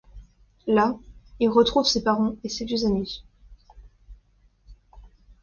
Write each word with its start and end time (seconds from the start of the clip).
Là, 0.65 0.95
il 1.39 1.47
retrouve 1.47 1.85
ses 1.85 2.03
parents 2.03 2.35
et 2.43 2.49
ses 2.49 2.65
vieux 2.65 2.87
amis. 2.87 3.23